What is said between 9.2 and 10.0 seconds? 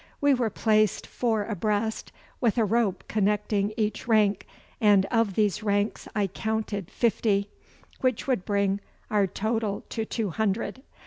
total